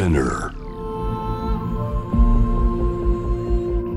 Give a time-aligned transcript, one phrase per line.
[0.00, 0.54] Spinner.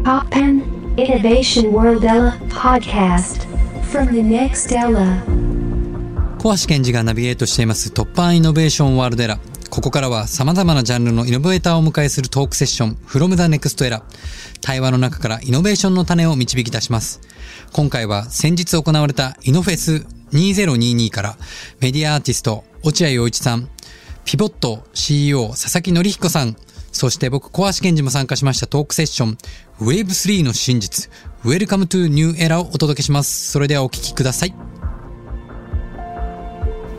[0.03, 0.61] Poppen
[0.97, 3.47] Innovation World Ella podcast
[3.89, 5.23] from the next Ella.
[6.39, 9.69] 小橋健二がナビゲートしています突破イノベーションワールドエラー。
[9.69, 14.01] ここからは様々なジャンルのイノベーターをお迎えするトークセッション from the next era。
[14.59, 17.21] 対話の中からイノベーションの種を導き出します。
[17.71, 21.37] 今回は先日行われたイノフェス2022から
[21.79, 23.69] メディアアーティスト落合陽一さん、
[24.25, 26.55] ピボット CEO 佐々木則彦さん、
[26.91, 29.37] そして僕小橋健二も参加しましたトークセッション
[29.79, 31.11] Wave3 の真実
[31.43, 33.51] Welcome to New Era をお届けします。
[33.51, 34.55] それではお聞きください。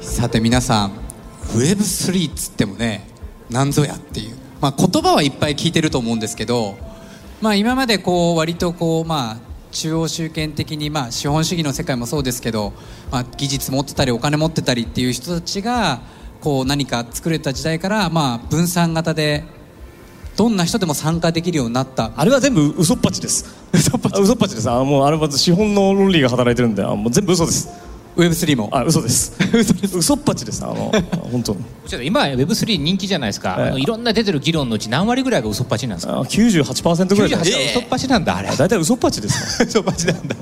[0.00, 0.92] さて皆さん
[1.56, 3.06] Web3 っつってもね
[3.50, 6.76] 何ぞやっていう、まあ、言葉はいっぱい聞いてると思うんですけど、
[7.40, 9.36] まあ、今までこう割とこう、まあ、
[9.70, 12.74] 中央集権的に、まあ、資本主義の世界もそうですけど、
[13.10, 16.00] まあ、技術持ってたりお金持ってたりっていう人たちが
[16.44, 19.44] こう何か作れた時代から、まあ、分散型で
[20.36, 22.12] どんな人でも参加できるようになった。
[22.16, 23.46] あれは全部嘘っぱちです。
[23.72, 24.20] 嘘っぱち。
[24.20, 24.70] 嘘っぱちです。
[24.70, 27.68] あもうあれは資本の論理が働いてるんであもう全部嘘です。
[28.16, 28.68] Web3 も。
[28.72, 29.32] あ 嘘です。
[29.96, 30.62] 嘘っぱちです。
[30.62, 30.92] あの
[31.32, 31.54] 本当。
[31.54, 36.18] ちょっと今 Web3 人気じゃないですか、ええあのいろんな出てる議論のうち何割ぐらいが嘘っぱちなんですか？
[36.18, 38.48] あ98%ぐらいじゃない98は嘘っぱちなんだあれ。
[38.54, 39.62] 大体嘘っぱちです。
[39.64, 40.36] 嘘っぱちなんだ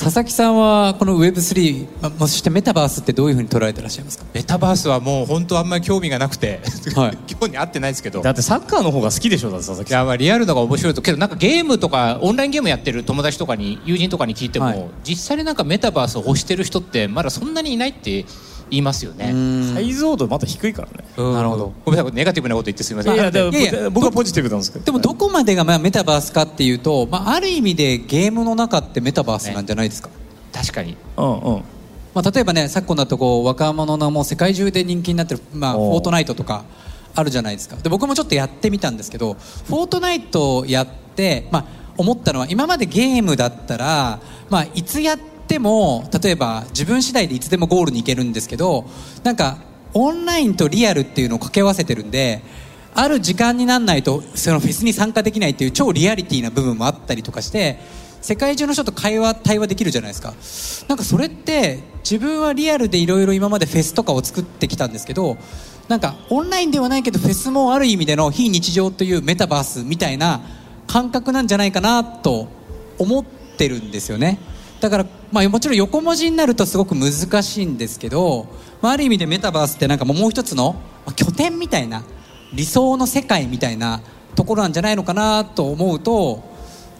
[0.00, 4.24] 佐々木さんはこの Web3 まあそしてメタバースってどういうふうに捉えてらっしゃいますか？
[4.32, 6.60] メタバースはもう本当あんまり興味がなくて、
[6.94, 7.16] はい。
[7.26, 8.22] 興味あってないですけど。
[8.22, 9.98] だってサッカーの方が好きでしょだって佐々木さん。
[9.98, 11.02] いやまあリアルのが面白いと。
[11.02, 14.84] けどなんかゲームとかオンラインゲームやってる友達とかに友人とかに聞いても、はい。
[15.02, 18.24] 実際になんかメタバースを欲してる人ってまだそんなにいないって
[18.70, 19.32] 言いますよね。
[19.74, 21.04] 解像度まだ低いからね。
[21.16, 21.34] うん。
[21.34, 21.72] なるほど。
[21.84, 23.14] ごめんなさいネガティブなこと言ってすみません。
[23.14, 30.10] いやでもいやいや僕はポジティブなんですけどでもどこまでがまあメタバースかっていうと、まあ、ある意味でゲームの中ってメタバースなんじゃないですか、
[30.52, 30.96] 確かに。
[31.16, 31.62] うんうん。
[32.14, 36.64] まあ、例えばね昨今だとこう若者のもう世界中で人気になってる、まあ、フォートナイトとか
[37.14, 37.76] あるじゃないですか。
[37.76, 41.64] で僕もちょっとやってみたんですけどフォートナイトやって、まあ、
[41.96, 44.20] 思ったのは今までゲームだったら、
[44.50, 48.84] まあ、いつやっても例えば自分次第でいつでもゴールに行けるんですけど
[49.24, 49.58] なんか
[49.94, 52.42] オンラインとリアルっていうのを掛け合わせてるんで
[52.94, 57.78] ある時間にならないとそのフェスに参加できないっていう超リアリティな部分もあったりとかして
[58.20, 60.34] 世界中の人と会話対話できるじゃないですか。
[60.88, 65.36] なんかそれって自分はリアルでいろいろ今までフェスとかを作ってきたんですけど
[65.88, 70.40] なんかオンラインではないけどフェスもある意味での非日常というメタバースみたいな
[70.86, 72.48] 感覚なんじゃないかなと
[72.98, 73.24] 思っ
[73.56, 74.38] てるんですよね。
[74.80, 78.46] だから、まあ、もちろん横文字になるとすごく難しいんですけど、
[78.80, 80.74] まあ、ある意味でメタバースってなんかもう一つの
[81.04, 82.04] まあ拠点みたいな
[82.54, 84.00] 理想の世界みたいな
[84.34, 86.42] ところなんじゃないのかなと思うと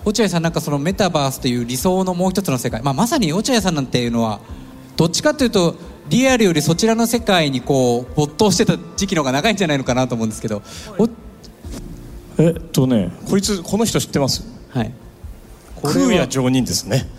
[0.05, 4.41] 落合さんなんかそのメタバースという理想のもう一つの世界、まあ、まさに落合さんなんていうのは
[4.97, 5.77] どっちかというと
[6.09, 10.63] リアルよりそちらの世界にこう没頭してた時期の方が長いんじゃないのかなと思うんですけど
[10.99, 11.09] お
[12.39, 14.43] えっとねこいつこの人知ってます？
[14.71, 14.93] はい。
[15.83, 17.07] 空也上人ですね。
[17.07, 17.18] え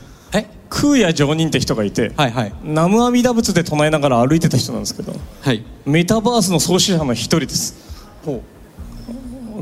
[0.70, 2.54] 空也上人って人がいて、はいはい。
[2.64, 5.64] 南無阿弥陀仏で唱えながら歩いてた人なんですけどはい。
[5.86, 7.76] メタバースの創始者の一人です。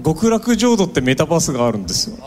[0.04, 2.18] 極楽浄土ってメタバースがあるんですよ。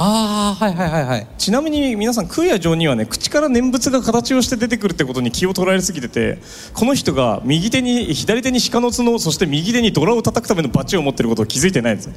[0.00, 1.26] ああはいはいはいはい。
[1.38, 6.38] ちなみに皆さん空也上人はね口から念仏が形をして出てくるってことに気を取られすぎてて
[6.72, 12.12] この人が右手に左手に鹿の角そして右手にドラを叩くためのバチを持ってることを気づいてないんですよ。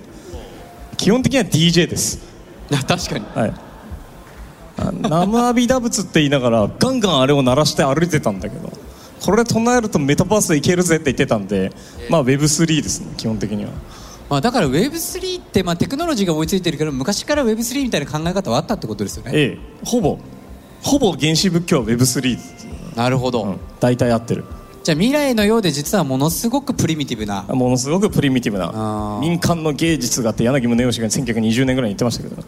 [0.97, 2.19] 基本的には DJ です。
[2.69, 3.25] いや確かに。
[3.33, 3.70] はい
[4.87, 8.71] あ南無阿弥陀仏って言いながらガンガンあれを鳴らして歩いてたんだけど
[9.21, 11.71] これ唱えるとメタバースいけるぜって言ってたんで
[12.09, 13.71] まあ Web3 ですね基本的には。
[14.29, 19.31] まあ、だから Web3 って、まあ、テクノロジーが追いついてるけど昔から Web3 みたいな考え方はあったってことですよね。
[19.33, 19.85] ええ。
[19.85, 20.17] ほぼ。
[20.81, 23.57] ほぼ原始仏教は Web3 なるほど、うん。
[23.81, 24.45] 大体合ってる。
[24.83, 27.43] じゃあ未来のようで実はものすごくプリミティブな。
[27.43, 29.19] ものすごくプリミティブな。
[29.21, 32.41] 民間の芸術があって柳宗悦が1920年ぐらいに言ってましたけど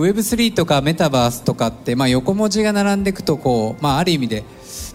[0.00, 4.44] Web3 とかメタバースとかって、まあ、横文字が並んでいくとこう、まあ、ある意味で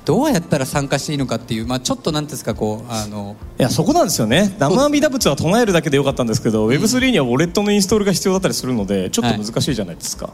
[0.05, 4.51] どうやったら参加していいのかっていう、まあ、ちょっとなんですかこうあのいやそこなんですよね。
[4.55, 10.29] 南無阿弥陀仏は唱えるだけでよかったんですけど Web3 にはウォレットのインストールが必要だったりするのでちょっと難しいじゃないですか、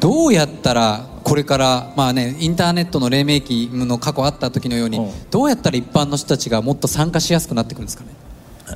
[0.00, 5.30] どうやったらこれから、まあね、インターネットの黎明期の過去あった時のように、うん。
[5.30, 8.10] どうやったら一般の人たちがもっと参加しやすくなってくるんですかね？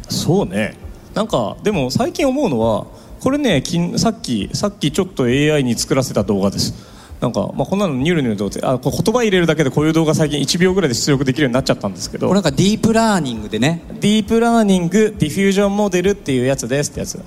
[0.08, 0.76] そうね。
[1.14, 2.86] なんかでも最近思うのは
[3.22, 6.74] これねきんさっきさっきちょっと AI に作らせた動画です。
[7.20, 12.26] なんか、まあ、こんなのニュルニュルとってあ言葉入れるだけでこういう動画最近1秒ぐらいで出力できるようになっちゃったんですけど。
[12.26, 13.84] これなんかディープラーニングでね。
[14.00, 17.22] ディープラーニングディフュージョンモデルっていうやつですってやつ。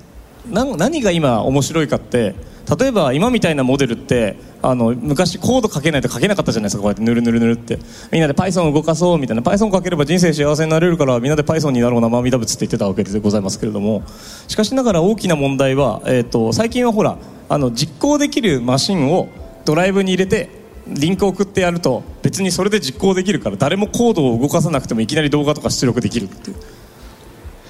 [0.51, 2.35] な何が今面白いかって
[2.79, 6.81] 例えば今みたいなモデルってあの昔コード書けないと書けなかったじゃないですか。
[6.81, 7.77] こうやってぬるぬるぬるって。
[8.11, 9.43] みんなで Python を動かそうみたいな。
[9.43, 14.03] Python 書ければ人生幸せになれるからみんなで Python になろう生阿弥陀仏って言ってたわけでございますけれども。
[14.47, 17.17] しかしながら大きな問題は、えー、と最近はほら
[17.49, 19.29] あの実行できるマシンを
[19.65, 20.49] ドライブに入れて
[20.87, 26.57] リンクを送ってやると別にそれで実行できるから誰もコードを動かさなくてもいきなり動画とか出力できるっていう。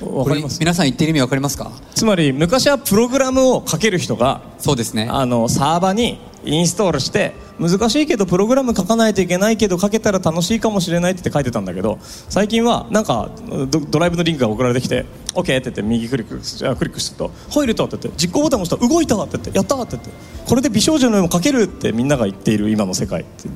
[0.09, 0.59] これかります？
[0.59, 1.71] 皆さん言ってる意味わかりますか？
[1.93, 13.31] つまり昔はプログラムを書ける人がそうですねあのサーバにインストールして難しいけどプログラム書かないといけないけど書けたら楽しいかもしれないって書いてたんだけど最近はなんか
[13.71, 20.09] ドドライブのリンクが送られてきて OK って言って右クリックじゃあクリックすると「入ると」って言って実行ボタンを押したら「動いた!」って言って「やった!」って言って
[20.47, 23.49] これで美少女の絵も描けるってみんなが言っている今の世界って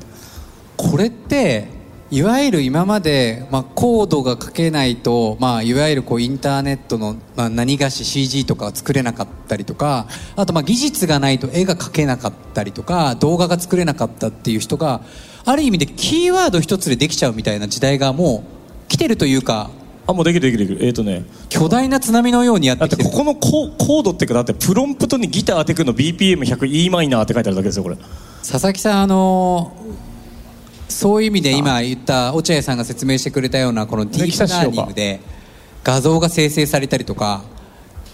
[0.78, 1.68] これって
[2.12, 15.02] いわゆる今まで、まあ、コードが書けないと、まあ、いわゆるこうインターネットの、まあ、何がし CG とかが作れなかったりとかあとまあ技術がないと絵が描けなかったりとか動画が作れなかったっていう人が
[15.46, 18.44] ある意味でキーワード一つでできちゃうみたいな時代がも
[18.88, 19.70] う来てるというか
[20.08, 20.88] あもうできるできるできる。
[20.88, 21.24] えっ、とね。
[21.50, 27.98] 巨大な津波のようにやっだっててきてるここのココードっていうかだってプロンプトにギターテクの BPM100E マイナーって書いてあるだけですよこれ。
[28.40, 29.72] 佐々木さんあの
[30.90, 35.22] そういう意味で今言った落合さんが説明してくれたようなこのディープラーニングで
[35.84, 37.44] 画像が生成されたりとか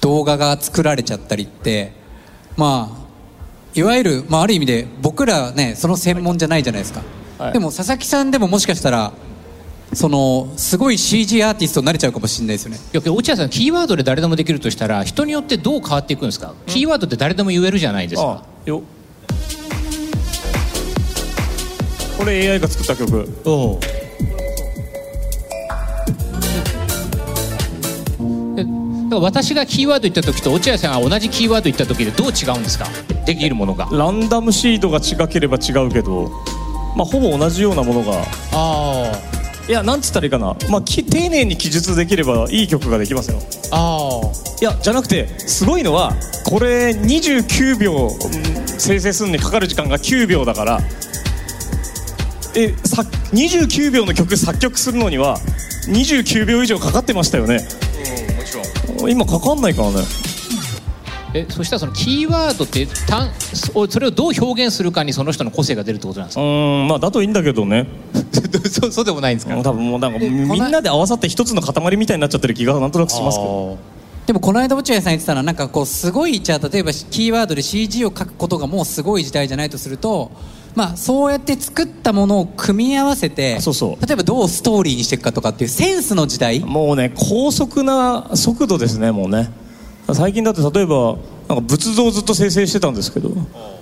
[0.01, 1.94] 動画が作られちゃったりって
[2.57, 3.06] まあ
[3.74, 7.01] いわゆる、まあ、ある意味で僕らねその専門じゃないじゃないですか、
[7.38, 7.54] はい。
[7.54, 9.13] でも佐々木さんでももしかしたら
[9.94, 12.78] そのすごい CG アーティストになれちゃうかもしれないですよね。
[12.78, 18.44] いや落合さんキーワードで誰でもできるとしたら人によってどう変わっていくんですか、キーワードって誰でも言えるじゃないですか。
[18.44, 18.69] あ。
[18.69, 18.81] よ
[22.17, 23.29] これ AI が作った曲。
[23.45, 23.79] お
[28.56, 32.85] でだから私がキーワード言った時と落合さんが同じキーワード言った時でどう違うんですか？
[33.25, 33.88] できるものが。
[33.91, 36.29] ランダムシードが違ければ違うけど
[36.95, 38.23] まあほぼ同じようなものが。
[38.53, 39.11] あ
[39.68, 40.56] いやなんつったらいいかな。
[40.69, 43.39] まあき丁寧に記述できればいい曲ができますよ。
[43.71, 44.27] ああ
[44.61, 46.13] いやじゃなくてすごいのは
[46.45, 48.09] これ29秒うん
[48.77, 50.79] 生成するのにかかる時間が9秒だから
[52.57, 53.02] えさ
[53.34, 55.38] 29秒の曲作曲するのには
[55.88, 57.60] 29秒以上かかってましたよね。
[58.38, 58.54] もち
[59.00, 59.12] ろん。
[59.12, 59.98] 今かかんないからね。
[61.34, 66.42] えそしたらそのキーワードって単そそれをどう表現するかにその人の個性が出るってことなんですうか？
[66.42, 67.88] ーんまあだといいんだけどね。
[68.72, 73.78] そうそうでもないんです多分もうなんかえみんなで合わさって一つの塊みたいになっちゃってる気がなんとなくしますけど。
[74.28, 80.31] でもこの間落合さん言ってたのはなんかこうすごいじゃあ例えばキーワードで CG を書くことがもうすごい時代じゃないとすると
[80.75, 84.06] まあそうやって作ったものを組み合わせてそうそう。
[84.06, 86.60] 例えばどうストーリーにしていくかとかっていうセンスの時代。
[86.60, 89.50] もうね高速な速度ですねもうね。
[90.13, 91.18] 最近だって例えば
[91.48, 93.31] なんか仏像をずっと生成してたんですけど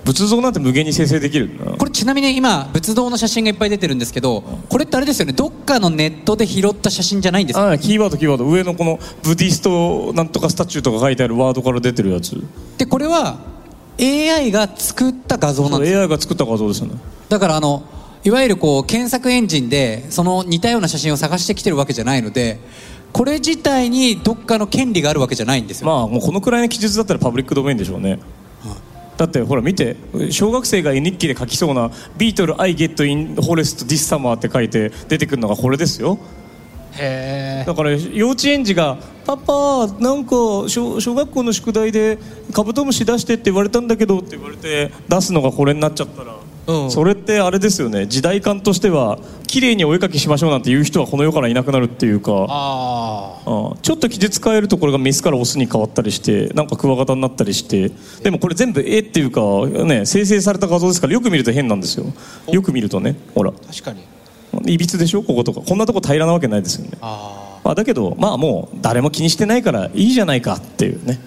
[0.04, 5.34] 仏像なんて無限に生成できるこれちなみに今仏像の写真がいっぱい出てるんですけどこれってあれですよね。
[5.34, 7.70] どっかのネットで拾った写真じゃないんですか？
[7.70, 8.46] あキーワードキーワード。
[8.46, 12.42] 上のこのブディストなんとかスタチューとか書いてあるワードから出てるやつ。
[12.78, 13.38] でこれは
[14.00, 16.00] AI が作った画像なんですよ。
[16.00, 16.94] AI が作った画像ですよね。
[17.28, 17.82] だからあの
[18.24, 22.58] いわゆるこう検索エンジンでその似たような写真を探してきてるわけじゃないので
[23.12, 28.18] これ自体にどっかの権利があるわけじゃないんですよ、まあもうこのくらいの記述だったらパブリックドメインでしょうね。
[29.16, 29.96] だってほら見て
[30.30, 36.18] 小学生が絵日記で書きそうな「ビートル I get in forest this summer」って書いて出てくるのがこれですよ
[37.66, 40.30] だから幼稚園児が「パパなんか
[40.68, 42.18] 小小学校の宿題で
[42.52, 46.90] カブトムシ出してって言われたんだけど」って言われて出すのがこれになっちゃったら、うん。
[46.90, 48.06] それってあれですよね。
[48.06, 52.46] 時代感としては綺麗にお絵描きしましょうなんて言う人はこの世からいなくなるっていうか。
[52.48, 57.90] ああちょっと記述変えるとこれがメスからオスに変わったりしてなんかクワガタになったりして。
[58.22, 59.40] でもこれ全部絵っていうか
[59.84, 62.06] ね生成された画像ですからよく見ると変なんですよ。
[62.50, 63.50] よく見るとねほら。
[63.50, 64.00] あ確かに
[64.66, 65.22] いびつでしょ？
[65.22, 65.60] こことか。
[65.60, 66.98] こんなとこ平らなわけないですよね。
[67.00, 71.18] あまあ、だけどまあもう誰も気にしてないからいいじゃないかっていうね。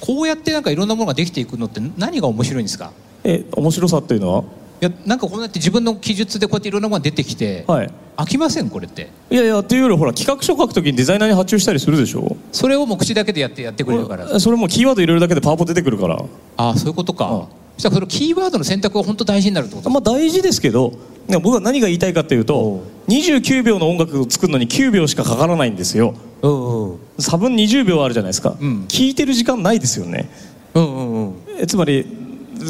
[0.00, 2.92] こうやってなんかいろんなものができていくのって何が面白いんですか？
[3.24, 4.44] え面白さっていうのは？
[4.82, 7.90] いやなんかこうやって自分の記述でこうやっていろんなものが出てきて、はい。
[8.16, 9.10] 飽きませんこれって。
[9.30, 12.36] いやいやっていうよりほら企画書書くときにデザイナーに発注したりするでしょ？
[12.52, 14.40] それをもう口だけでやってやってくれるから。
[14.40, 16.22] それもキーワード入れるだけでパワポ出てくるから。
[16.56, 17.40] ああそういうことか、うん。
[17.76, 19.90] そしたらそのキーワードの選択が本当大事になるってこと？
[19.90, 20.94] まあ大事ですけど
[21.38, 26.14] 僕は何が言いたいかっていうと29秒の音楽を作るのに9秒しかかからないんですよ。
[26.42, 26.98] うんうん。
[27.18, 28.84] 差分20秒あるじゃないですか、うん。
[28.88, 30.28] 聞いてる時間ないですよね。
[30.74, 31.34] うんうんうん。
[31.58, 32.06] えつまり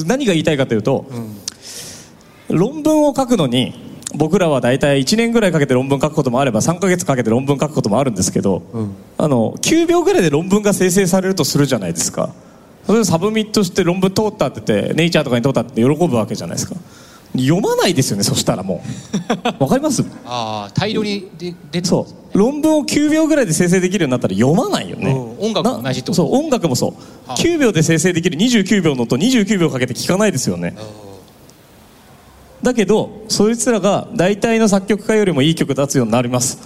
[0.07, 1.07] 何が言いたいかというと、
[2.49, 3.75] 論文を書くのに
[4.15, 8.63] 僕らは大体1年ぐらいかけて論文書くこともあれば3ヶ月かけて論文書くこともあるんですけど、
[9.19, 12.31] あの9秒ぐらいで論文が生成されるとするじゃないですか。
[12.87, 16.75] それでサブミットして論文通ったって言ってネイチャーとかに通ったって喜ぶわけじゃないですか
[17.37, 18.83] 読まないですよねそしたらも
[19.59, 19.63] う。
[19.63, 20.03] わかります？
[20.25, 22.39] ああ大量にで出てそう。
[22.39, 25.11] 論文を9秒ぐらいで生成できるようになったら読まないよね。
[25.11, 26.23] うん音楽も同じってこと？
[26.25, 26.91] なそう音楽もそう。
[27.29, 27.37] はあ。
[27.37, 30.75] 9秒で生成できる29秒のと29秒かけて聞かないですよね。
[32.63, 36.59] だけどそいつらが大体の作曲家よりもいい曲出すようになります。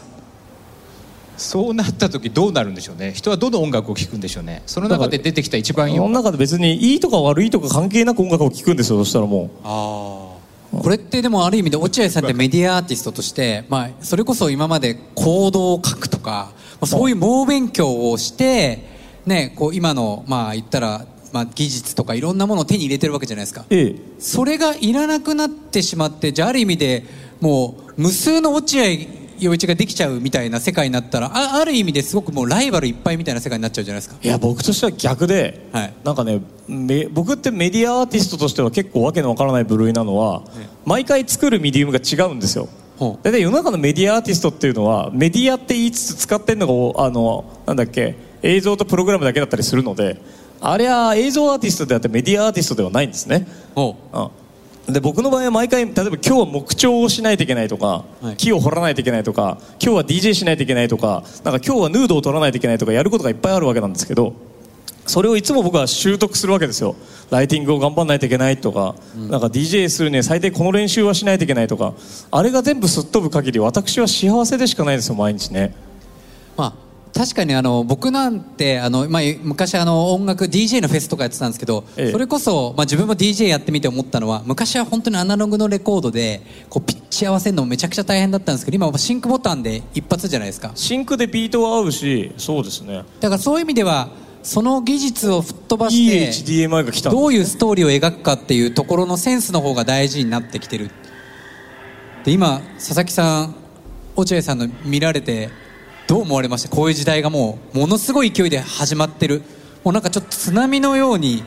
[1.36, 3.12] そうなった時どうなるんでしょうね？
[3.14, 4.62] 人はどの音楽を聴くんでしょうね？
[4.66, 10.33] その中で出てきた一番いい世の中で別にいいとか悪いとか関係なく音楽を聴くんですよそしたらもあ
[10.82, 18.84] これってでもある意味で落合さんってメディアアーティストとして、まあ、それこそ今までコードを書くとか、まあ、そういう猛勉強をして、
[19.26, 23.62] ね、こう今の、まあ、言ったら、まあ、技術とかいろんなものを手に入れてるわけじゃないですか。
[23.62, 23.96] うええ。
[24.18, 27.04] それがいらなくなってしまってじゃあある意味で
[27.40, 34.16] もう無数の落合陽一ができちゃうみたいな世界になったらあある意味ですごくもうライバルいっぱいみたいな世界になっちゃうじゃないですか。
[34.22, 35.94] いや僕としては逆で、はい。
[36.04, 40.42] なんかねめ僕ってメディアアーティストとしては結構わけのわからない部類なのは、
[40.84, 42.68] 毎回作るメディウムが違うんですよ。
[42.98, 50.20] 大体世の中のメディアアーティストっていうのはメディアって言いつつ使ってるのがおあのなんだっけ映像とプログラムだけだったりするので
[50.60, 53.46] あれは映像アーティストであってメディアアーティストではないんですね。
[53.74, 54.30] ほうん、
[54.88, 58.36] で僕の場合は毎回例えば今日は木彫をしないといけないとか、はい。
[58.36, 64.34] 木を掘らないといけないとか今日は DJ しないといけないとかなんか今日はヌードを取らないといけないとかやることがいっぱいあるわけなんですけど
[65.06, 66.96] それをいつも僕は習得するわけですよ。
[67.30, 71.94] ライティングを頑張らないといけないとか,、なんか DJ するには最低この練習はしないといけないとか
[72.30, 75.74] あれが全部すっ飛ぶ限り私は幸せでしかないですよ毎日ね。
[76.56, 76.83] まあ
[77.14, 82.12] 確かにあの僕なんてあの、まあ、昔あの音楽 DJ のフェスとかやってたんですけど、ええ。
[82.12, 90.72] それこそ、まあ、自分も DJ やってみて思ったのは昔は本当にアナログのレコードでこうピッチ合わせるのめちゃくちゃ大変だったんですけど今はシンクボタンで一発じゃないですか。
[90.74, 93.04] シンクでビートは合うしそうですね。
[93.20, 94.08] だからそういう意味では
[94.42, 100.90] その技術を吹っ飛ばしてどういうストーリーを描くかっていうところのセンスの方が大事になってきてる
[102.24, 103.54] で今佐々木さん
[104.16, 105.48] 落合さんの見られて
[106.06, 106.68] どう思われました？
[106.68, 109.42] こういう時代がもうものすごい勢いで始まってる。
[109.82, 111.42] もうなんかちょっと津波のように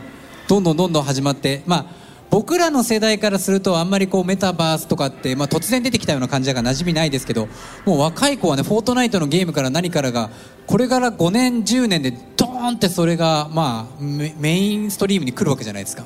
[0.47, 1.85] どんどんどんどん始まってまあ
[2.29, 7.47] 僕らの世代からするとあんまりこうメタバースとかって、まあ、突然出てきたような感じだから馴染みないですけど
[7.85, 10.29] もう若い子はねフォートナイトのゲームから何からが
[10.65, 16.03] これから5年10年でドーンってそれがまあメインストリームに来るわけじゃないですか。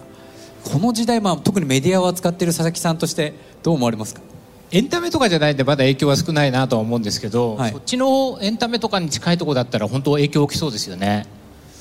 [0.63, 4.22] この時代、まあ、特にメディアを扱っている佐々木さんとしてどう思われますか？
[4.71, 7.71] エンタメとかじゃないんでまだ影響は少ないなとは思うんですけど、はい。
[7.71, 11.27] そっちのエンタメとかに近いところだったら本当影響大きそうですよね。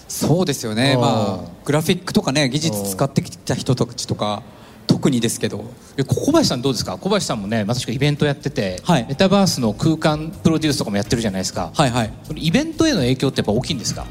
[0.08, 0.94] そうですよね。
[0.96, 1.08] うんま
[1.44, 4.42] あグラフィックとかね技術使ってきた人たちとか
[4.88, 5.64] 特にですけど。
[6.06, 6.98] 小林さんどうですか？
[6.98, 9.06] 小林さんもねまさしくイベントやってて、はい。
[9.08, 12.12] メタバースの空間プロデュースとかもやってるじゃないですか、はいはい。
[12.34, 14.04] イベントへの影響ってやっぱ大きいんですか？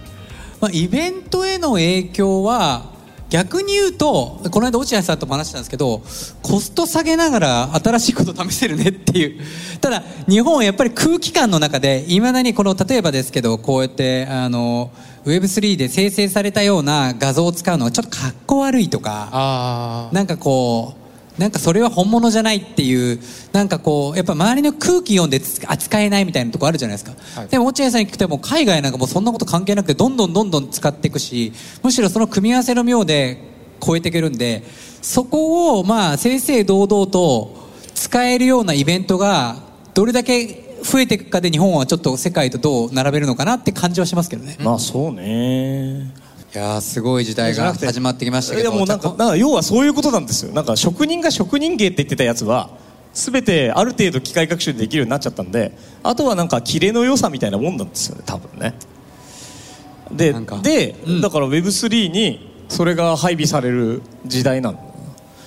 [0.62, 2.98] まあ、イベントへの影響は
[3.29, 6.00] 逆に言うとこの間落合さんとも話したんですけど
[6.41, 9.41] コスト下げながら新しいこと試せるねっていう。
[9.79, 14.91] ただ日本はやっぱり空気感の中でいまだにこの例えばですけどこうやってあの
[15.25, 21.09] Web3 で生成されたような画像を使うのはちょっとかっこ悪いとかあなんかこう
[21.39, 23.19] なんかそれは本物じゃないっていう
[23.53, 27.48] なんかこうやっぱ周りの空気読んでつ扱えないみたいなとこあるじゃないですか、はい。
[27.48, 33.41] でも落合さんに聞くともう海外なんかもうそんなこと関係なくてどんどんどんどん使っていくしむしろその組み合わせの妙で
[33.81, 34.63] 超えていけるんで
[35.01, 37.55] そこをまあ正々堂々と
[37.96, 39.55] 使えるようなイベントが
[39.93, 46.13] どれだけ増えていくかで日本はちょっと世界とどう並べるのかなって感じはしますけどね、まあそうね
[46.53, 50.51] いやーすごい時代が始まってきましたけどいやもうなんかなんか要はそういうことなんですよ。
[50.51, 52.72] なんか職人が職人芸って言ってたやつは
[53.13, 58.74] 全てある程度機械学習でできるようになっちゃったんであとはなんかキレの良さみたいなもんなんですよね多分ね。
[60.12, 61.22] でで、うん。
[61.22, 64.89] だから Web3 にそれが配備される時代なの。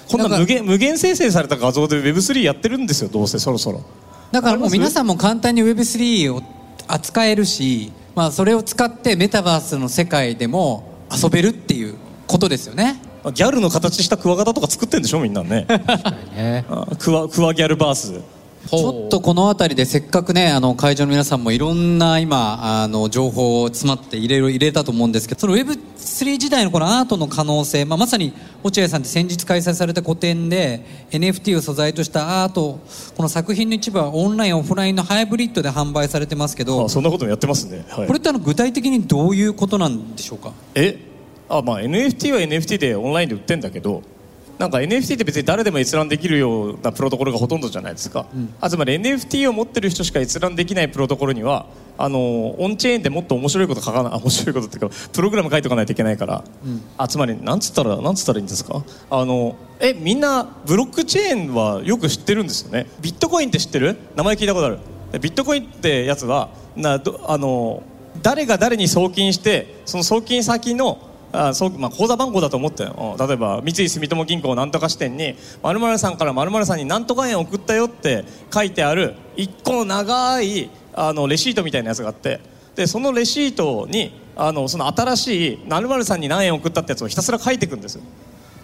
[0.09, 3.82] こんな無限無限生成された画像で Web3 やってるんですよどうせそろそろ。
[4.30, 6.42] だからもう皆さんも簡単に Web3 を
[6.87, 11.95] 扱えるし、まあ、それを使ってメタバースの世界でも遊べるっていう
[12.26, 13.00] ことですよね。
[13.35, 15.66] ギャルの形したクワガタとか作ってんでしょみんなね。
[15.71, 16.64] あね。
[16.69, 18.21] あクワクワギャルバース
[18.69, 32.81] ちょっとこの辺りでせっかくねあの会場の皆さんもいろんな今あの情報を詰まって入れる入れたと思うんですけどその Web3 時代のこのアートの可能性、まあ、まさに落合さんって先日開催された個展で NFT を素材としたアート
[33.16, 38.07] この作品の一部はオンラインオフラインのハイブリッドで販売されてますけどあそんなこともやってますね、はい。
[38.07, 40.52] これってあの具体的にどういうことなんでしょうか？
[40.75, 40.99] え？
[41.49, 44.02] あまあ NFT は NFT でオンラインで売ってんだけど
[44.59, 48.26] なんか NFT って別に誰でも閲覧できるようなプロトコルがほとんどじゃないですか、
[48.61, 51.66] あつまり NFT を持ってる人しか閲覧できないプロトコルには
[51.99, 56.44] あのオンチェーンってもっと面白いこと書かないあ面白いことっていうかプログラム書いておかないといけないから、
[56.97, 58.85] あつまりなんつったらなんつったらいいんですか？
[59.11, 62.87] あのえみんなブロックチェーンはよく知ってるんですよね。
[63.00, 63.97] ビットコインって知ってる？
[64.14, 64.78] 名前聞いたことある？
[65.21, 67.82] ビットコインってやつはなどあの
[68.23, 70.99] 誰が誰に送金してその送金先の
[71.32, 82.40] あそうまあ、口座番号だと思って例えば三井住友銀行なんとか支店に〇〇さんから〇〇さんになんとか円送ったよって書いてある一個の長いあのレシートみたいなやつがあって
[82.74, 88.02] でそのレシートにあのその新しい〇〇さんに何円送ったってやつをひたすら書いていくんですよ。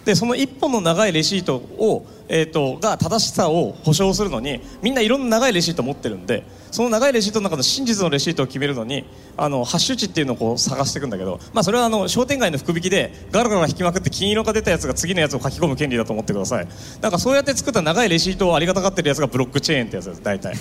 [0.05, 9.05] でその一本の長いレシートを、えー、とが正しさを保証するのにみんないろんな長いレシートを持ってるんでその長いレシートの中の真実のレシートを決めるのに
[9.37, 16.67] あのハッシュ値っていうのをこう探していくんだけど、まあ、それはあの商店街の福引きでガラガラ引きまくって金色が出たやつが次のやつを書き込む権利だと思ってください。
[17.01, 20.53] なんかそうやって作った長いレシートをありがたがってるやつがブロックチェーンってやつです大体。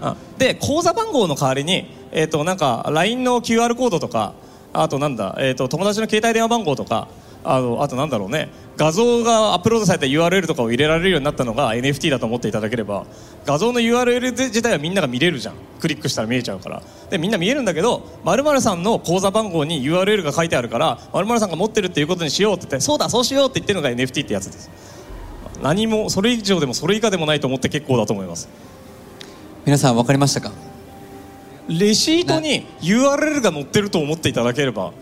[0.00, 4.34] あ で口座番号の代わりに、えー、となんか LINE の QR コードとか
[4.72, 7.08] あとなんだ、えー、と友達の携帯電話番号とか
[7.42, 8.48] あのあとなんだろうね。
[8.76, 13.04] 画像がアップロードされた URL とかを入れられるようになったのが NFT だと思っていただければ
[13.44, 15.54] 画像の URL 自体はみんなが見れるじゃん。
[15.80, 16.82] クリックしたら見えちゃうから。
[17.10, 24.70] でみんな見えるんだけど〇〇さんの口座番号に URL が書いてあるから〇〇さんが持ってるっていうことにしようって言ってそうだそうしようって言ってるのが NFT ってやつです。
[25.62, 28.48] 何もそれ以上でもそれ以下でもないと思って結構だと思います。
[29.66, 30.52] 皆さん分かりましたか？
[31.68, 34.92] レシートに URL が載ってると思っていただければ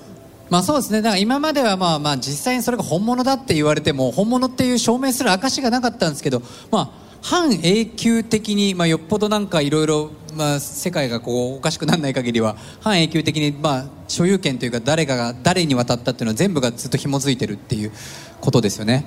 [0.50, 1.02] まあそうですね。
[1.02, 6.90] だから今まではまあまあ実際にそれが本物だって言われても本物っていう証明する証がなかったんですけどまあ
[7.23, 17.93] 半永久的に、まあ、よっぽどなんかいろいろまあ世界がこうおかしくならない限りは半永久的にまあ所有権というか誰かが誰に渡ったっていうのは全部がずっと紐づいてるっていう
[18.40, 19.05] ことですよね。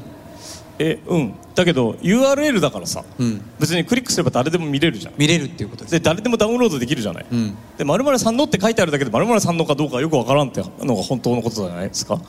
[0.84, 1.34] えうん。
[1.54, 3.42] だけど URL だからさ、うん。
[3.60, 5.14] 別にクリックすれば誰でも見れるじゃん。
[5.18, 7.56] 見れるっていうことで誰でもダウンロードできるじゃない、ん。
[7.78, 11.90] で〇〇さんのって書いてあるだけで〇〇さんのかどうかよくわからんってのが本当のことじゃない？
[11.90, 12.20] ですか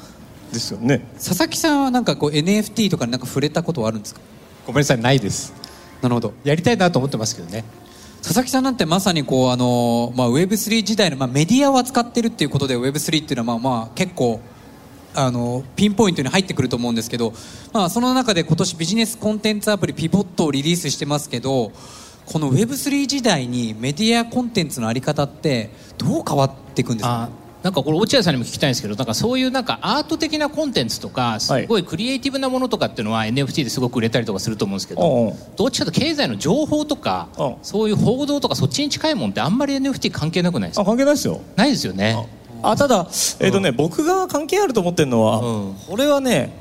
[0.53, 1.07] ですよね。
[1.15, 4.21] 佐々木さんはなんかこう NFT とかになんか触れたことはあるんですか？
[4.67, 5.55] ごめんなさいないです。
[6.03, 6.35] なるほど。
[6.45, 7.65] やりたいなと思ってますけどね。
[8.23, 14.41] 佐々木さんなんてまさにこうあの、まあ、Web3 時代の、まあ、メディアを扱ってるっていうことで Web3 っていうのはまあまあ結構
[15.15, 17.33] あのピンポイントに入ってくると思うんですけど、
[17.73, 21.73] まあ、その中で今年ビジネスコンテンツアプリピボットをリリースしてますけど
[22.25, 27.25] この Web3 時代にメディアコンテンツのあり方ってどう変わっていくんですか？
[27.25, 37.55] あなんかこれ落合さんにも聞きたいんですけどなんかそういうなんかアート的なコンテンツとかすごいクリエイティブなものとかっていうのは NFT ですごく売れたりとかすると思うんですけどどっちかと経済の情報とかうん。
[37.63, 41.41] そういう報道とかそっちに近いもんってあんまり NFT 関係なくないですあか関係ないですよ。
[41.55, 42.29] ないですよね
[42.63, 43.07] あただ、
[43.41, 45.75] えーとね僕が関係あると思ってるのは、うん。
[45.89, 46.53] これはね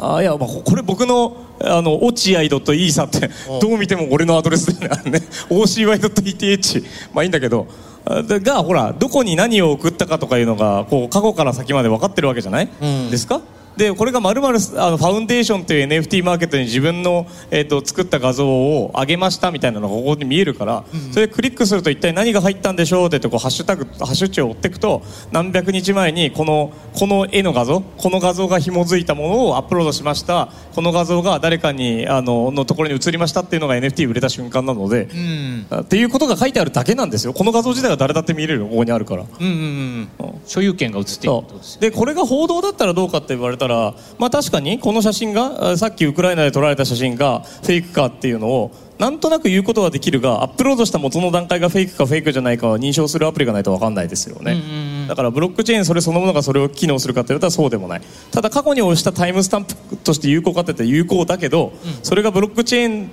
[0.00, 3.28] あいや、まあ、これ僕のあの落合 .e さって
[3.60, 5.20] どう見ても俺のアドレスだよね。
[5.50, 7.66] OCY.ETH まあいいんだけど。
[8.06, 13.10] がほらどこに何を送ったかとかいうのがこう過去から先まで分かってるわけじゃない、うん。
[13.10, 13.42] ですか？
[13.76, 25.02] でこれがまるまるあのファウンデーションという NFT マーケットに自分の、えー、と作った画像を上げましたみたいなのがここに見えるから、それでクリックすると一体何が入ったんでしょうってこうハッシュタグハッシュ値を追っていくと
[25.32, 30.48] 何百日前にこのこの絵の画像この画像が紐づいたものをアップロードしました。
[30.74, 35.66] この画像が誰かにあののところに移りましたっていうのが NFT 売れた瞬間なので、うん。
[35.70, 37.32] あっていうことが書いてあるだけなんですよ。
[37.32, 39.22] この画像自体は誰だって見れるここにあるから。
[39.22, 40.40] うんうんうん。
[40.46, 41.82] 所有権が移っていくってことですそう。
[41.82, 58.02] でこれが報道だったらどうかって言われたら、まあ、確かにこの写真があさっきウクライナで撮られた写真がフェイクかっていうのをなんとなく言うことはできるがアップロードした元の段階がフェイクかフェイクじゃないかは認証するアプリがないと分かんないですよね、だからブロックチェーンそれそのものがそれを機能するかって言われたらそうでもない。
[58.30, 63.10] ただ過去に押したタイムスタンプとして有効かって言ったら有効だけど、それがブロックチェーン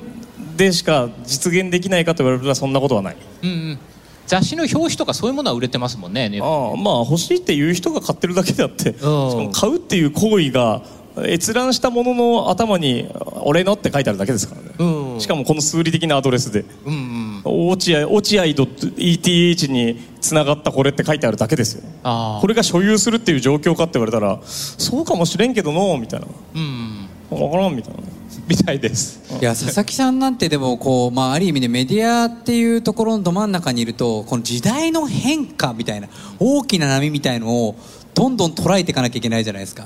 [0.58, 3.18] でしか実現できないかと言われるとそんなことはない。
[3.44, 3.80] うんうん
[4.28, 10.82] 雑誌の表紙とかそういうものは売れてますもんねああまあ欲しいっていう人が買ってるだけであって、しかも買うっていう行為が
[11.26, 13.10] 閲覧したものの頭に
[13.42, 15.22] 「俺の」って書いてあるだけですからね、うん。
[15.22, 16.66] しかもこの数理的なアドレスで。
[16.86, 17.68] うんうん。
[17.70, 21.84] 落合落合 .eth につながったこれって書いてあるだけですよ。
[22.04, 26.28] これが所有するっていう状況かって言われたらそうかもしれんけどのみたいな。
[26.56, 27.08] うん。
[27.30, 28.00] 分からんみたいな
[28.48, 29.22] みたいです。
[29.42, 36.08] いや佐々木さんなんてでもこう、まあ、ある意味でメディアっていうところのど真ん中にいるとこの時代の変化みたいな
[36.40, 37.76] 大きな波みたいのを
[38.14, 39.86] どんどん捉えていかなきゃいけないじゃないですか。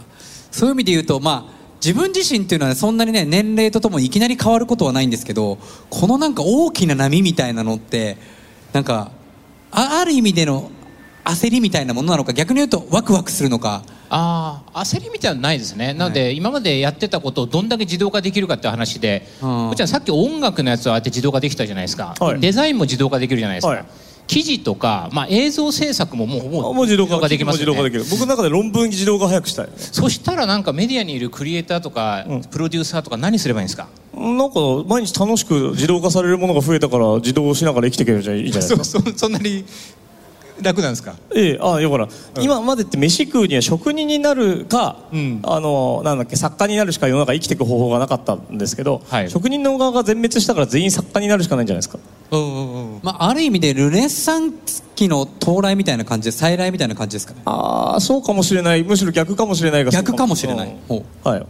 [0.51, 5.57] そういう意味で言うとまあ自分自身っていうのはそんなにね年齢とともにいきなり変わることはないんですけど
[5.89, 8.17] このなんか大きな波みたいなのって
[8.71, 9.11] なんか
[9.71, 10.69] あある意味での
[11.23, 15.93] 焦りみたいなものなのか逆に言うとワクワクするのかああ焦りみたいなのないですね。
[15.93, 19.47] なので、今までやってたことをどんだけ自動化できるかっていう話で、うん。
[19.47, 22.39] こっちはさっき音楽のやつはああやって自動化できたじゃないですか、はい。
[22.41, 23.85] デザインも自動化できるじゃないですか、はい。
[24.27, 27.89] 記事とか、まあ、映像制作ももうもうもう自動化できますよね。
[28.09, 29.69] 僕の中で論文自動化早くしたい。
[29.77, 32.41] そしたらなんかメディアにいるクリエイターとか、うん。
[32.41, 33.87] プロデューサーとか何すればいいんですか？
[34.13, 38.45] なんか毎日楽しく自動化されるものが増えたから自動しながら生きていけるじゃい？
[38.47, 39.09] いじゃないですか？
[39.11, 39.65] そそんなに
[40.63, 41.15] 楽なんですか？
[41.35, 42.07] ええああいやほら、
[42.39, 45.39] 今までって飯食うには職人になるか、うん。
[45.43, 49.29] あのなんだっけ作家になるしか世の中生きていく方法がなかったんですけど、はい。
[49.29, 51.99] 職人の側が全滅したから全員作家になるしかないんじゃないですか？
[52.31, 52.97] うんうんう。
[52.97, 57.41] んまあ、ある意味でルネッサンス期の到来みたいな感じで再来みたいな感じですかね。
[57.45, 58.83] ああそうかもしれない。
[58.83, 59.85] むしろ逆かもしれない。
[59.85, 60.69] が逆かもしれない。
[60.69, 60.77] うん。
[60.87, 61.45] ほはい。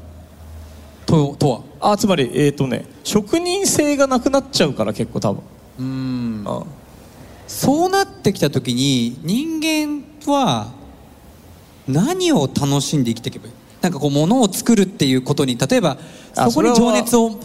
[1.05, 1.91] ととは？
[1.93, 5.43] あつまりえっ、とね職人性がなくなっちゃうから結構多分。
[5.79, 6.43] うん。
[6.47, 6.63] あ
[7.51, 10.71] そうなってきた時に人間は
[11.87, 13.53] 何を楽しんで生きていけばいい？
[13.81, 15.97] なんかこう物を作るっていうことに例えば
[16.35, 17.37] あそこに情熱を。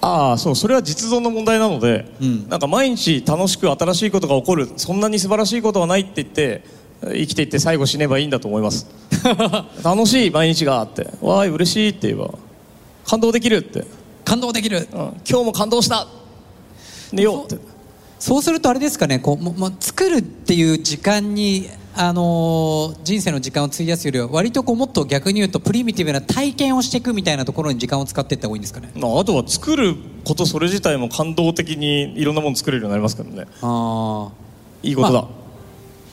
[0.00, 2.48] ああそうそれは実存の問題なので、うん。
[2.48, 6.64] なんか毎日楽しく新しいことが起こるそんなに素晴らしいことはないって言って
[7.02, 8.86] 生きていって最後死ねばいいんだと思います。
[9.84, 12.34] 楽しい毎日があってわーい嬉しいって言えば
[13.06, 13.86] 感動できるって、うん、
[14.24, 14.88] 感動できる。
[14.92, 16.06] 今日も感動した。
[17.12, 17.75] 寝ようって
[18.18, 28.90] そうするとあれですかねこうも作るっていう時間に、あのー人生の時間を費やすよりは割とこうもっと逆に言うとプリミティブな体験をしていくみたいなところに時間を使っていった方がいいんですかね？
[28.96, 33.46] まああとは作ることそれ自体も感動的にいろんなもの作れるようになりますからね。
[33.62, 34.32] ああ
[34.82, 35.28] いいことだ、ま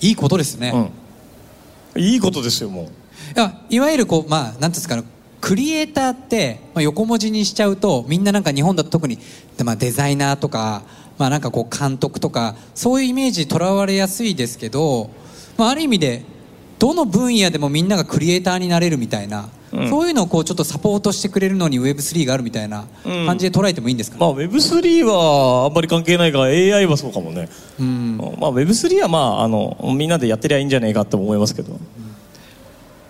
[0.02, 0.92] いいことですね、
[1.96, 2.02] うん。
[2.02, 2.86] いいことですよもう。
[2.86, 2.90] い
[3.36, 5.04] やいわゆるこうまあなんていうんですかね
[5.42, 9.20] クリエイターって、まあ、横文字にしちゃうとみんななんか日本だと特に、
[9.66, 10.84] まあ、デザイナーとか、
[11.18, 15.10] まあ、なんかこう監督とかそういうイメージとらわれやすいですけど、
[15.58, 16.24] まあ、ある意味で
[16.80, 19.90] どの分野でもみんながクリエイターになれるみたいな、うん。
[19.90, 23.26] そういうのをこうちょっとサポートしてくれるのに Web3 があるみたいなうん。
[23.26, 27.48] 感じで捉えてもいいんですかね、まあ Web3 はあんまり関係ないが AI はそうかもね。
[27.80, 28.18] うん。
[28.18, 31.80] まあ、Web3 はまああのみんなでやってりゃいいんじゃねえかと思いますけど。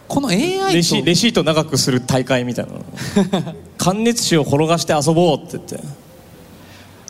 [0.07, 3.55] この AI レシとレシート長くする大会みたいなの。
[3.79, 6.02] 関熱紙を転がして遊ぼうって言って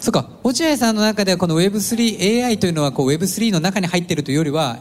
[0.04, 0.28] そうか。
[0.44, 4.80] 落合さんの中ではこの Web3AI というのはこう Web3 の中に入っているというよりは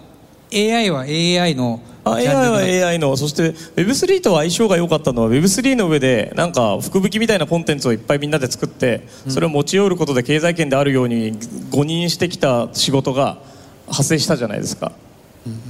[0.52, 11.38] AI は AI のあジ AI は AI のそして Web3 と相性が良かったのは Web3 の上でなんか福引きみたいなコンテンツをいっぱいみんなで作ってそれを持ち寄ることで経済圏であるように
[11.70, 13.38] 誤認してきた仕事が
[13.86, 14.90] 発生したじゃないですか、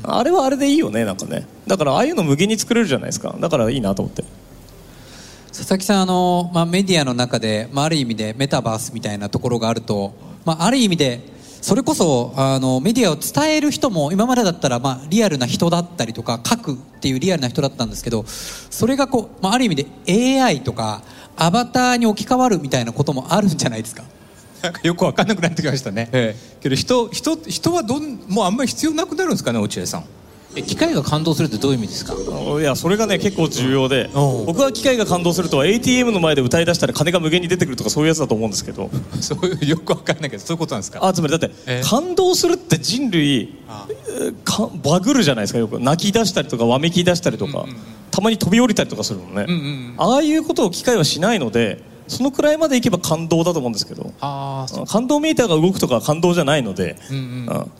[0.02, 1.46] あれはあれでいいよねなんかね。
[1.66, 3.36] だからああいうの無限に作れるじゃないですか。
[3.38, 4.24] だからいいなと思って
[5.52, 10.14] 佐々木さんあの、まあ、メディアの中で、まあ、ある意味でメタバースみたいなところがあると、
[10.46, 11.20] まあ、ある意味で
[11.60, 21.02] それこそあのメディアを伝える人も今までだったら、まあ、リアルな人だったりとか書くっていうリアルな人だったんですけどそれがこう、まあ、ある意味で AI とか
[21.36, 24.04] アバターに置き換わるみたいなこともあるんじゃないですか？
[24.62, 26.36] なんかよく分かんなくなってきましたね、え。
[26.60, 30.04] けど人人人はどんもうあんまり必要なくなるんですかね落合さん
[30.54, 32.14] え機械が感動するってどういう意味ですか？
[32.60, 34.46] いやそれがね結構重要でうん。
[34.46, 38.90] 僕は機械が感動するとは ATM の前で歌い出したら金が無限に出てくるとかそういうやつだと思うんですけど。
[39.20, 40.98] そういうよく分かんないけどそういうことなんですか？
[41.06, 41.82] あつまりだってえ。
[41.84, 43.54] 感動するって人類
[44.44, 45.80] かバグるじゃないですかよく。
[45.80, 47.64] 泣き出したりとかわめき出したりとか、
[48.10, 54.12] たまに飛び降りたりとかするのね、うんうんああいうことを機械はしないのでそのくらいまでいけば感動だと思うんですけど。
[54.20, 57.22] 感動メーターが動くとかは感動じゃないので、うんうん。
[57.46, 57.70] うん。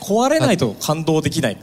[0.00, 1.56] 壊れないと感動できない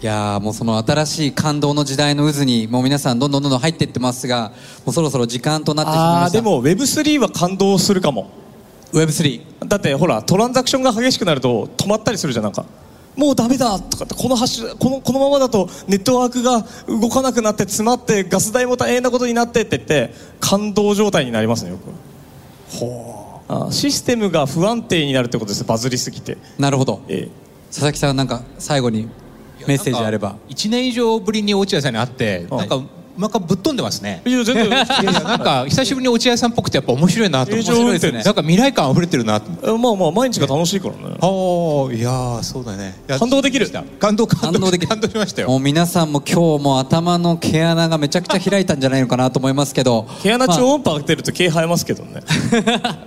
[0.00, 4.52] いやーもうその新しい感動の時代の渦にもう皆さんどんどんどんどん入っていってますが
[4.84, 8.30] もうそろそろ時間となってしまいましたでも Web3 は感動するかも。
[8.92, 12.64] Web3 だってほらトランザクションが激しくなると止まったりするじゃんなんか
[13.16, 22.78] もうダメだとかってこの橋このこのままだとネットワークが動かなくなって詰まってガス代も大変なことになってって言って感動状態になりますねよく。
[22.78, 23.72] ほう。
[23.72, 26.38] システムが不安定になるってことですバズりすぎて。
[26.56, 27.02] なるほど。
[27.08, 27.28] え。
[27.70, 29.08] 佐々木さんなんか最後に
[29.68, 30.36] メッセージあれば。
[30.48, 32.80] 1年以上ぶりに落合さんに会ってなんか
[33.18, 34.22] なんかぶっ飛んでますね。
[34.24, 34.66] えいや全然。
[34.66, 37.70] いやなんか久しぶりに落合さんっぽくてやっぱ面白いなと思って。
[37.72, 38.12] 平常運転。
[38.12, 39.76] なんか未来感溢れてるなと。
[39.76, 41.00] まあまあ毎日が楽しいからね。
[41.02, 42.94] ああいやーそうだね。
[43.18, 43.68] 感動できる。
[43.98, 44.88] 感動感動感動できる。
[44.88, 45.48] 感動しましたよ。
[45.48, 50.06] もう皆さんも今日も頭の毛穴がめちゃくちゃ開いたんじゃないのかなと思いますけど。
[50.22, 52.22] 毛穴まあ超音波当てると毛生えますけどね。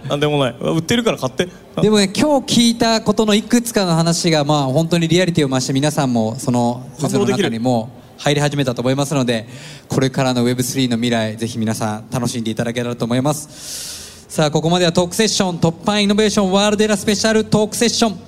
[0.10, 0.56] なんでもない。
[0.60, 1.48] 売ってるから買って。
[1.82, 7.44] でもね今日聞いたことのいくつかの話がまあ本当にリアリティを増して皆さんもその渦の感動できる。
[7.44, 9.48] 中にも入り始めたと思いますので
[9.90, 14.30] これからの Web3 の未来ぜひ皆さん楽しんでいただけたらと思います。
[14.30, 18.20] さあここまではトークセッション突破イノベーションワールドエラスペシャルトークセッション。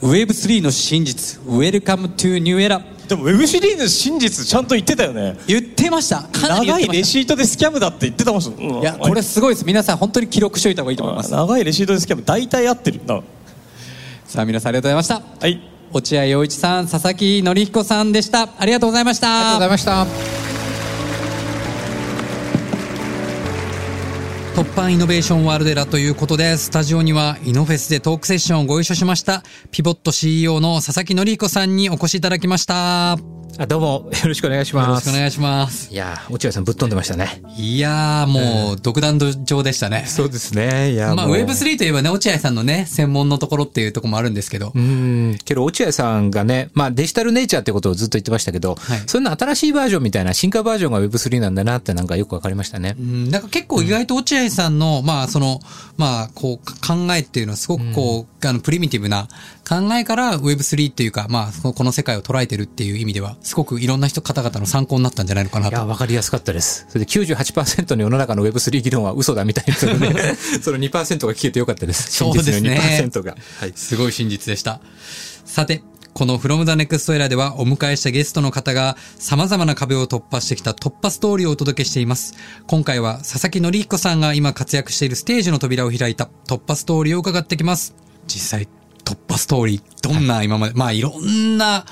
[0.00, 5.36] Web3 の真実 Welcome to New Era でも Web3 の真実ちゃんと言ってたよね。
[5.46, 6.26] 言ってました。
[6.32, 8.42] 長いレシートでスキャムだって言ってたもん。
[8.42, 9.66] うんいやこれすごいです。
[9.66, 11.30] 皆さん本当に記録しておいた方がいいと思います。
[11.30, 13.22] 長いレシートでスキャム大体合ってるな
[14.34, 18.48] さあ皆さんありがとうございましたはい落合陽一さん佐々木則彦さんでした。
[18.58, 19.28] ありがとうございました。
[19.28, 20.43] ありがとうございました。
[24.64, 33.18] 突破イノベーションワールドエラということでスタジオにはイノフェスでトークセッションをご一緒しましたピボット CEO の佐々木則彦さんにお越しいただきました
[33.56, 35.08] あどうもよろしくお願いしよろます。
[35.08, 37.40] しくお願いしますいやー落合さんぶっ飛んでましたね。
[37.56, 40.90] いやーもう独断上でしたねそうですね。
[40.92, 44.72] いやまあ、もう Web3 といえばね、落合さんのね、専門のところっていうところもあるんですけど。
[44.74, 45.38] うん。
[45.44, 53.02] けど落合さんがね、まあデジタルネイチャーってことをずっと言ってましたけど、はいそれの新しいバージョンみたいな進化バージョンが Web3 なんだなってなんかよくわかりましたねう。
[53.02, 55.60] ん、なんか結構意外と落合さんの、まあその、
[55.96, 59.28] まあこう考えっていうのはすごくこう、あのプリミティブな
[59.68, 65.88] 考えから Web3 っていうか、まあこの世界を捉えてるっていう意味では、すごくいろんな人方々の参考になったんじゃないのかないや、と。
[65.88, 66.86] わかりやすかったです。
[66.88, 72.12] それで98%の世の中の Web3 議論は嘘だみたいな そのね、その2%が聞けてよかったです。
[72.12, 73.36] そうですね真実の2%が。
[73.60, 73.72] はい。
[73.74, 74.80] すごい真実でした。
[75.44, 75.82] さて、
[76.14, 82.34] この From the Next Era ではお迎えしたゲストの方が様々な壁を突破してきた突破ストーリーをお届けしています。
[82.68, 87.96] 今回は佐々木則彦さんが今活躍しているステージの扉を開いた突破ストーリーを伺ってきます。
[88.28, 88.68] 実際、
[89.04, 91.84] 突破ストーリー、どんな今まで、まあいろんな、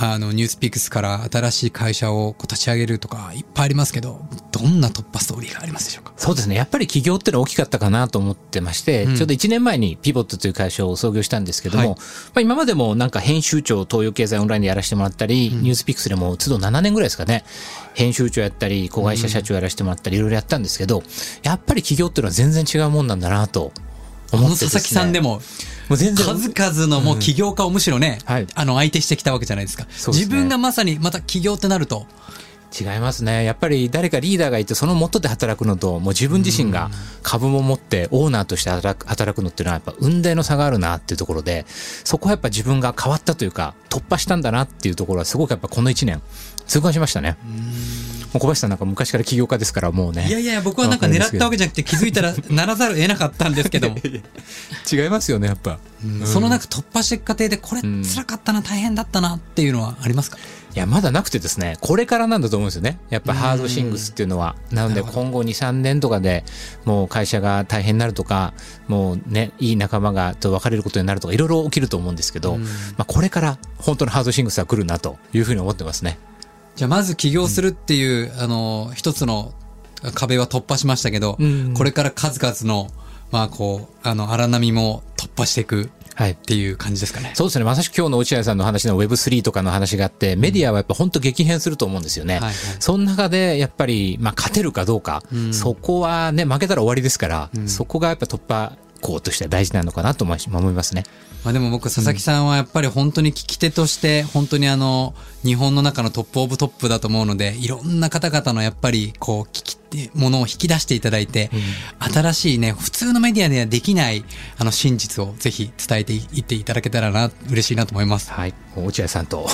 [0.00, 4.20] あの、ニュースピックスから新しい会社を立ち上げるとかいっぱいありますけど、
[4.52, 6.12] どんな突破ストーリーがありますでしょうか？
[6.16, 6.54] そうですね。
[6.54, 9.16] やっぱり起業ってのは大きかったかなと思ってまして、うん。
[9.16, 11.96] ちょうど1年前にピボットという会社を創業したんですけども、はい。
[11.96, 12.04] ま
[12.36, 17.44] あ今までもなんか編集長、東洋経済オンラインでやらせてもらったり、ニュースピックスでも都度7年ぐらいですかね、
[17.94, 21.02] 編集長やったり、子会社社長やらせてもらったり、いろいろやったんですけど、
[21.42, 23.72] やっぱり起業っていうのは全然違うもんなんだなと
[24.32, 25.40] 思ってね、佐々木さんでも、
[25.88, 26.26] もう全然。
[26.26, 28.46] 数々のもう起業家をむしろね、はい。
[28.54, 29.84] あの相手してきたわけじゃないですか。
[29.84, 29.90] ね。
[30.08, 32.06] 自分がまさにまた起業ってなると、
[32.78, 33.44] 違いますね。
[33.44, 36.90] やっぱり誰かリーダーがいて、その元で働くのと、もう自分自身が
[37.22, 46.20] 株も持って、オーナーとして働く働くのっていうのは、やっぱ運命の差があるなっていうところで、そこはやっぱ自分が変わったというか、突破したんだなっていうところは、すごくやっぱこの1年、
[46.66, 47.38] 痛感しましたね。
[47.42, 47.54] もう
[48.32, 50.28] 小林さんなんか昔から起業家ですから、もうね。
[50.28, 53.96] いやいや、僕はなんか狙ったわけじゃなくて気づいたらならざるを得なかったんですけども、
[54.92, 55.78] 違いますよね、やっぱ。
[56.24, 60.38] その中突破していく過程でこれん辛かったな、大変だったなっていうのはありますか？
[60.74, 62.98] いや、まだなくてですね、これからなんだと思うんですよね。
[63.10, 64.54] やっぱハードシングスっていうのは。
[64.70, 66.44] なので今後2、3年とかで
[66.84, 68.52] もう会社が大変になるとか、
[68.86, 72.66] もうね、いい仲間がと別れることになるとか、いろいろ起きると思うんですけど、ま
[72.98, 76.18] あこれから本当のハードシングスは来るなというふうに思ってますね。
[76.78, 79.52] じゃあまず起業するっていう、あの、一つの
[80.14, 82.88] 壁は突破しましたけど、うんこれから数々の、
[83.32, 86.34] まあこう、あの、荒波も突破していくはいっ。
[86.36, 87.32] ていう感じですかね。
[87.34, 87.64] そうですね。
[87.64, 92.34] まさしく今日の落合さんの話の Web3 とかの話があって、メディアはやっぱ本当激変すると思うんですよね。
[92.34, 101.02] はいはいその中でやっぱり、まあ勝てるかどうか、んそこはね、負けたら終わりですから、そこがやっぱ突破口としては大事なのかなと思いますね。
[101.44, 109.77] まあでも僕、佐々木さんはやっぱり本当に聞き手として、本当にあの、日本の中のトップオブトップだと思うので、いろんな方々のやっぱり、こう、聞き、
[110.14, 111.50] ものを引き出していただいて、
[111.98, 114.24] 新しいね、普通のメディアではできない、
[114.58, 118.30] あの、真実をぜひ伝えていっていただけたらな、嬉しいなと思います。
[118.30, 118.54] はい。
[118.76, 119.48] 落合さんと、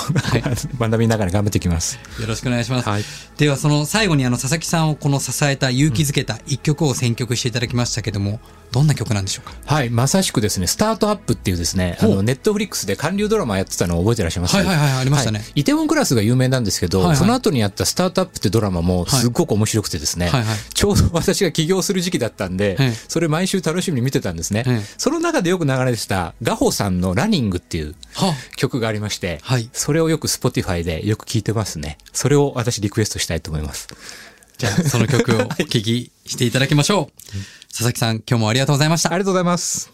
[0.79, 1.99] 学びながら頑張っていきます。
[2.21, 2.89] よろしくお願いします。
[2.89, 3.05] はい。
[3.39, 9.55] では、その最後にあの、佐々木さんをこの支えた、勇気づけた一曲を選曲していただきましたけども、どんな曲なんでしょうか？
[9.73, 9.91] はい。
[9.91, 14.57] まさしくですね、スタートアップっていうですね、あの、ネットフリックスで韓流ドラマやってたのを覚えてらっしゃいます？
[14.57, 15.39] はいはいはいありましたね。
[15.39, 15.49] はい。
[15.55, 17.17] イテウォンクラスが有名なんですけど、はいはい。
[17.17, 24.65] その後にやったスタートアップってドラマもすっごく面白くてですね、はいはいちょうど私が起業する時期だったんで、はいそれ毎週楽しみに見てたんですね。
[24.67, 31.99] はいその中でよく流れてた、ガホさんのラニングっていうは曲がありまして、はいそれをよく Spotify でよく聞いてますね。
[32.13, 33.89] それを私リクエストしたいと思います。
[34.57, 37.33] じゃあ、その曲をお聴きしていただきましょう。
[37.71, 39.11] 佐々木さん、今日もありがとうございました。
[39.11, 39.94] ありがとうございます。